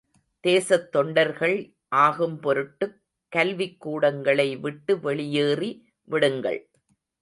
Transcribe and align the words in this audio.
தேசத் 0.47 0.89
தொண்டர்கள் 0.89 1.75
ஆகும் 1.87 2.39
பொருட்டுக் 2.39 3.01
கல்விக்கூடங்களை 3.35 4.59
விட்டு 4.59 4.99
வெளியேறி 4.99 5.89
விடுங்கள். 6.03 6.69